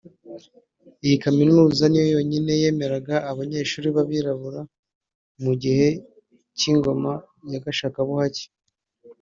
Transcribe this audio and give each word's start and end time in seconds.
Iyi 1.05 1.15
kaminuza 1.23 1.83
ni 1.87 1.97
yo 2.01 2.07
yonyine 2.15 2.51
yemeraga 2.61 3.15
abanyeshuri 3.31 3.87
b’abirabura 3.95 4.61
mu 5.43 5.53
gihe 5.61 5.87
cy’ingoma 6.57 7.11
ya 7.51 7.59
gashakabuhake 7.65 8.45